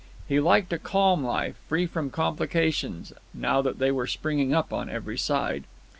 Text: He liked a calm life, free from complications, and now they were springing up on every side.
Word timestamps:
He 0.27 0.39
liked 0.39 0.73
a 0.73 0.79
calm 0.79 1.23
life, 1.23 1.57
free 1.69 1.85
from 1.85 2.09
complications, 2.09 3.11
and 3.11 3.19
now 3.43 3.61
they 3.61 3.91
were 3.91 4.07
springing 4.07 4.51
up 4.51 4.73
on 4.73 4.89
every 4.89 5.15
side. 5.19 5.65